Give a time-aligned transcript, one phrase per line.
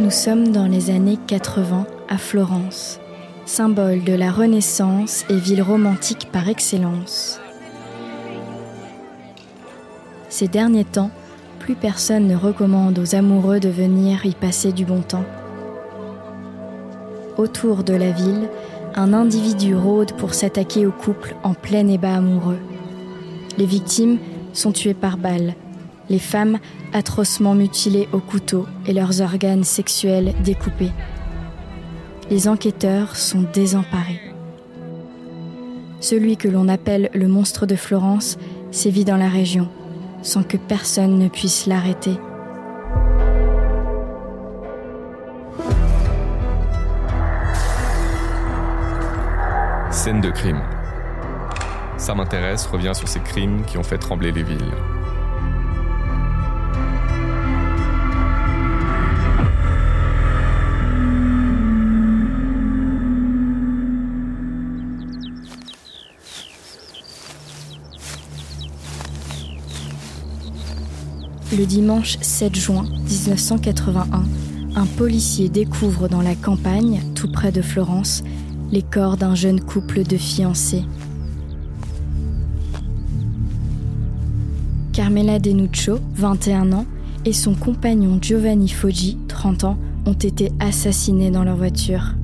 [0.00, 2.98] Nous sommes dans les années 80 à Florence,
[3.44, 7.38] symbole de la Renaissance et ville romantique par excellence.
[10.30, 11.10] Ces derniers temps,
[11.58, 15.26] plus personne ne recommande aux amoureux de venir y passer du bon temps.
[17.36, 18.48] Autour de la ville,
[18.94, 22.58] un individu rôde pour s'attaquer au couple en plein ébat amoureux.
[23.58, 24.16] Les victimes
[24.54, 25.54] sont tuées par balles,
[26.10, 26.58] les femmes
[26.92, 30.92] atrocement mutilées au couteau et leurs organes sexuels découpés.
[32.28, 34.20] Les enquêteurs sont désemparés.
[36.00, 38.38] Celui que l'on appelle le monstre de Florence
[38.72, 39.68] sévit dans la région,
[40.22, 42.18] sans que personne ne puisse l'arrêter.
[49.90, 50.62] Scène de crime.
[51.98, 54.72] Ça m'intéresse revient sur ces crimes qui ont fait trembler les villes.
[71.56, 74.22] Le dimanche 7 juin 1981,
[74.76, 78.22] un policier découvre dans la campagne, tout près de Florence,
[78.70, 80.84] les corps d'un jeune couple de fiancés.
[84.92, 86.86] Carmela Denuccio, 21 ans,
[87.24, 92.14] et son compagnon Giovanni Foggi, 30 ans, ont été assassinés dans leur voiture.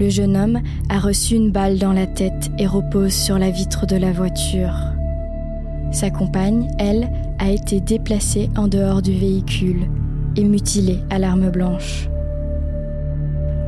[0.00, 3.86] Le jeune homme a reçu une balle dans la tête et repose sur la vitre
[3.86, 4.72] de la voiture.
[5.90, 9.88] Sa compagne, elle, a été déplacée en dehors du véhicule
[10.36, 12.08] et mutilée à l'arme blanche.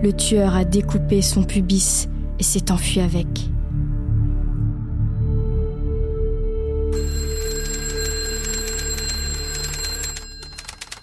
[0.03, 3.51] Le tueur a découpé son pubis et s'est enfui avec.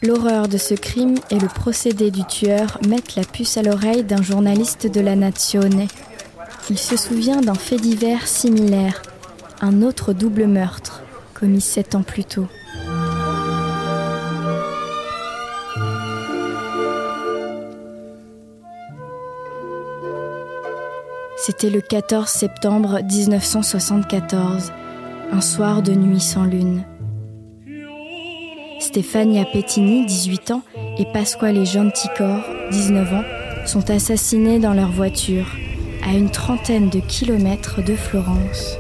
[0.03, 4.21] L'horreur de ce crime et le procédé du tueur mettent la puce à l'oreille d'un
[4.21, 5.87] journaliste de la Nazione.
[6.69, 9.01] Il se souvient d'un fait divers similaire,
[9.59, 11.01] un autre double meurtre,
[11.33, 12.47] commis sept ans plus tôt.
[21.47, 24.73] C'était le 14 septembre 1974,
[25.31, 26.83] un soir de nuit sans lune.
[28.81, 30.61] Stefania Pettini, 18 ans,
[30.97, 32.41] et Pasquale Genticor,
[32.71, 33.23] 19 ans,
[33.65, 35.45] sont assassinés dans leur voiture,
[36.05, 38.77] à une trentaine de kilomètres de Florence.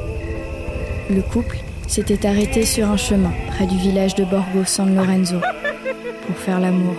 [1.09, 5.37] Le couple s'était arrêté sur un chemin près du village de Borgo San Lorenzo
[6.25, 6.95] pour faire l'amour.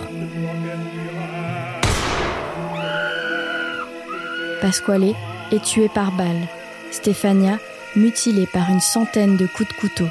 [4.61, 5.13] Pasquale
[5.51, 6.47] est tuée par balle,
[6.91, 7.59] Stefania
[7.95, 10.07] mutilée par une centaine de coups de couteau.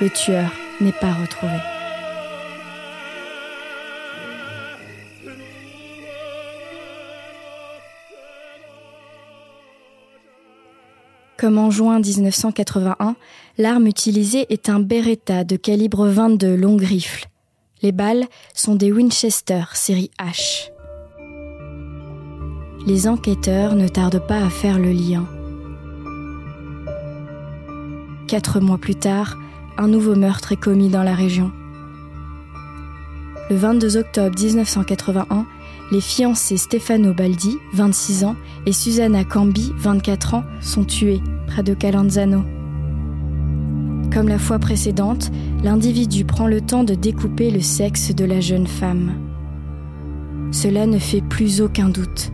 [0.00, 1.52] Le tueur n'est pas retrouvé.
[11.36, 13.16] Comme en juin 1981,
[13.56, 17.26] l'arme utilisée est un Beretta de calibre 22 longue rifle.
[17.80, 20.70] Les balles sont des Winchester série H.
[22.86, 25.26] Les enquêteurs ne tardent pas à faire le lien.
[28.26, 29.36] Quatre mois plus tard,
[29.76, 31.52] un nouveau meurtre est commis dans la région.
[33.50, 35.44] Le 22 octobre 1981,
[35.92, 41.74] les fiancés Stefano Baldi, 26 ans, et Susanna Cambi, 24 ans, sont tués près de
[41.74, 42.44] Calanzano.
[44.10, 45.30] Comme la fois précédente,
[45.62, 49.12] l'individu prend le temps de découper le sexe de la jeune femme.
[50.50, 52.32] Cela ne fait plus aucun doute.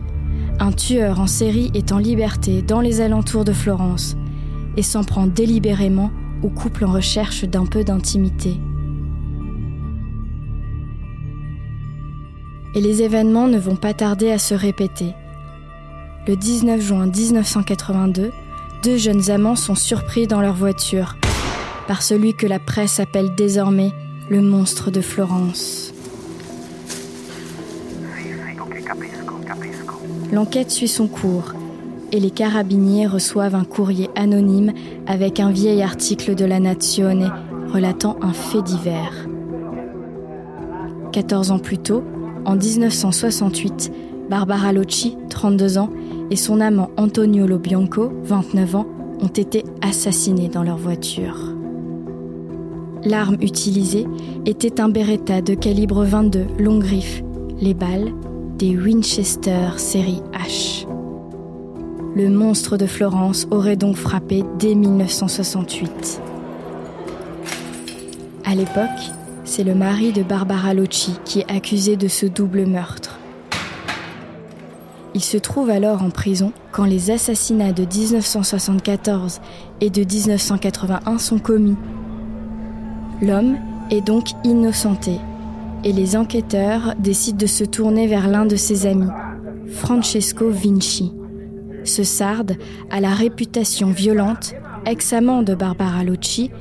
[0.59, 4.15] Un tueur en série est en liberté dans les alentours de Florence
[4.75, 6.11] et s'en prend délibérément
[6.43, 8.57] au couple en recherche d'un peu d'intimité.
[12.77, 15.15] et les événements ne vont pas tarder à se répéter.
[16.27, 18.31] Le 19 juin 1982,
[18.83, 21.15] deux jeunes amants sont surpris dans leur voiture
[21.87, 23.93] par celui que la presse appelle désormais
[24.29, 25.91] le monstre de Florence.
[30.31, 31.53] L'enquête suit son cours
[32.11, 34.73] et les carabiniers reçoivent un courrier anonyme
[35.05, 37.31] avec un vieil article de la Nazione
[37.73, 39.27] relatant un fait divers.
[41.13, 42.03] 14 ans plus tôt,
[42.45, 43.91] en 1968,
[44.29, 45.89] Barbara Locci, 32 ans,
[46.29, 48.87] et son amant Antonio Lobianco, 29 ans,
[49.21, 51.53] ont été assassinés dans leur voiture.
[53.03, 54.05] L'arme utilisée
[54.45, 57.23] était un Beretta de calibre 22 long griffe,
[57.59, 58.11] les balles
[58.57, 60.87] des Winchester série H.
[62.15, 66.21] Le monstre de Florence aurait donc frappé dès 1968.
[68.45, 69.11] À l'époque,
[69.43, 73.19] c'est le mari de Barbara Locci qui est accusé de ce double meurtre.
[75.13, 79.39] Il se trouve alors en prison quand les assassinats de 1974
[79.81, 81.77] et de 1981 sont commis.
[83.21, 83.57] L'homme
[83.91, 85.19] est donc innocenté
[85.83, 89.11] et les enquêteurs décident de se tourner vers l'un de ses amis,
[89.67, 91.13] Francesco Vinci.
[91.83, 92.57] Ce sarde
[92.89, 94.53] a la réputation violente,
[94.85, 96.51] ex-amant de Barbara Locci,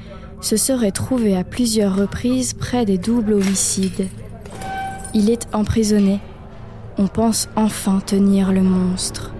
[0.41, 4.09] se serait trouvé à plusieurs reprises près des doubles homicides.
[5.15, 6.21] Il est emprisonné.
[6.99, 9.35] On pense enfin tenir le monstre.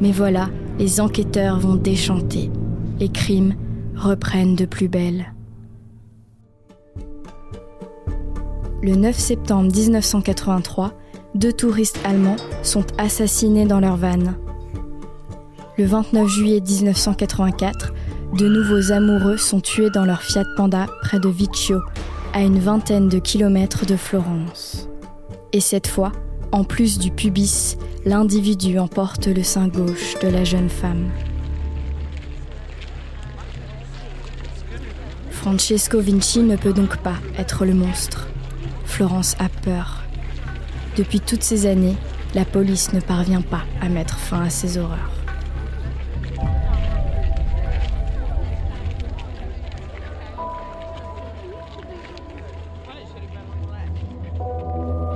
[0.00, 0.48] Mais voilà,
[0.78, 2.50] les enquêteurs vont déchanter.
[2.98, 3.54] Les crimes
[3.96, 5.32] reprennent de plus belle.
[8.80, 10.92] Le 9 septembre 1983,
[11.34, 14.34] deux touristes allemands sont assassinés dans leur van.
[15.76, 17.92] Le 29 juillet 1984,
[18.38, 21.80] de nouveaux amoureux sont tués dans leur Fiat Panda près de Viccio,
[22.32, 24.88] à une vingtaine de kilomètres de Florence.
[25.52, 26.12] Et cette fois,
[26.52, 31.10] en plus du pubis, l'individu emporte le sein gauche de la jeune femme.
[35.32, 38.27] Francesco Vinci ne peut donc pas être le monstre.
[38.88, 40.02] Florence a peur.
[40.96, 41.94] Depuis toutes ces années,
[42.34, 45.12] la police ne parvient pas à mettre fin à ces horreurs.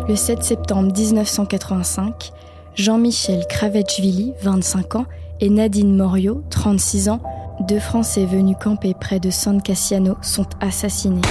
[0.09, 2.33] Le 7 septembre 1985,
[2.75, 5.07] Jean-Michel Kravechvili, 25 ans,
[5.41, 7.21] et Nadine Morio, 36 ans,
[7.67, 11.23] deux Français venus camper près de San Cassiano, sont assassinés.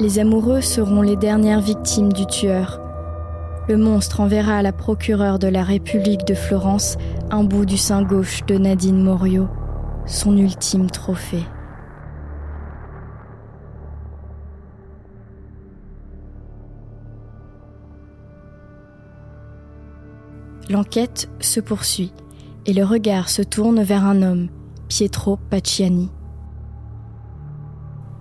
[0.00, 2.80] Les amoureux seront les dernières victimes du tueur.
[3.68, 6.96] Le monstre enverra à la procureure de la République de Florence
[7.30, 9.48] un bout du sein gauche de Nadine Morio,
[10.06, 11.42] son ultime trophée.
[20.70, 22.12] L'enquête se poursuit
[22.66, 24.48] et le regard se tourne vers un homme,
[24.88, 26.08] Pietro Pacciani.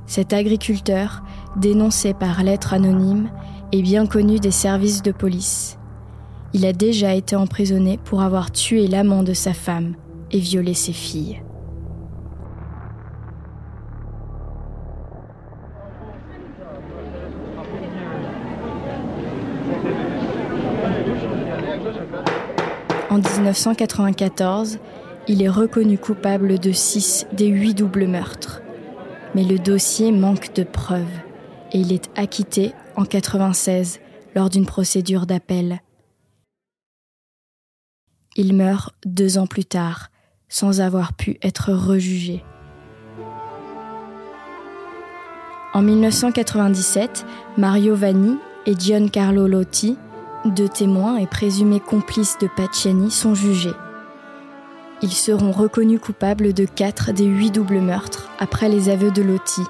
[0.08, 1.22] Cet agriculteur,
[1.58, 3.30] dénoncé par lettre anonyme,
[3.74, 5.78] est bien connu des services de police.
[6.54, 9.96] Il a déjà été emprisonné pour avoir tué l'amant de sa femme
[10.32, 11.42] et violé ses filles.
[23.10, 24.80] En 1994,
[25.28, 28.62] il est reconnu coupable de six des huit doubles meurtres.
[29.38, 31.06] Mais le dossier manque de preuves
[31.72, 34.00] et il est acquitté en 1996
[34.34, 35.84] lors d'une procédure d'appel.
[38.36, 40.10] Il meurt deux ans plus tard,
[40.50, 42.44] sans avoir pu être rejugé.
[45.76, 47.24] En 1997,
[47.58, 50.00] Mario Vanni et Giancarlo Lotti
[50.46, 53.76] deux témoins et présumés complices de Pacciani sont jugés.
[55.02, 59.62] Ils seront reconnus coupables de quatre des huit doubles meurtres après les aveux de Lotti,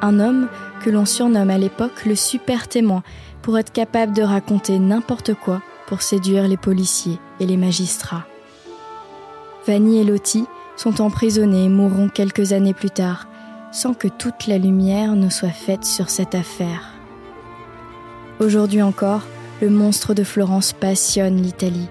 [0.00, 0.48] un homme
[0.84, 3.02] que l'on surnomme à l'époque le super témoin
[3.42, 8.26] pour être capable de raconter n'importe quoi pour séduire les policiers et les magistrats.
[9.66, 10.44] Vanni et Lotti
[10.76, 13.26] sont emprisonnés et mourront quelques années plus tard,
[13.72, 16.92] sans que toute la lumière ne soit faite sur cette affaire.
[18.38, 19.22] Aujourd'hui encore,
[19.60, 21.88] le monstre de Florence passionne l'Italie.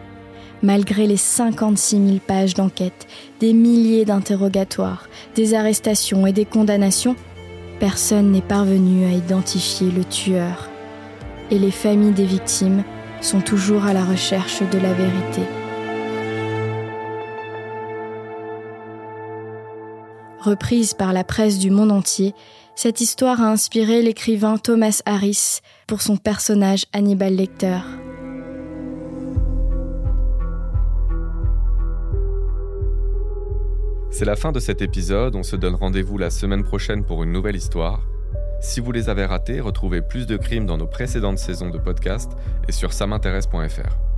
[0.64, 3.08] Malgré les 56 000 pages d'enquête,
[3.40, 7.16] des milliers d'interrogatoires, des arrestations et des condamnations,
[7.80, 10.70] personne n'est parvenu à identifier le tueur.
[11.52, 12.84] Et les familles des victimes
[13.22, 15.42] sont toujours à la recherche de la vérité.
[20.40, 22.36] Reprise par la presse du monde entier,
[22.76, 27.80] cette histoire a inspiré l'écrivain Thomas Harris pour son personnage Hannibal Lecter.
[34.18, 37.34] C'est la fin de cet épisode, on se donne rendez-vous la semaine prochaine pour une
[37.34, 38.08] nouvelle histoire.
[38.62, 42.32] Si vous les avez ratés, retrouvez plus de crimes dans nos précédentes saisons de podcast
[42.70, 44.15] et sur samintéresse.fr.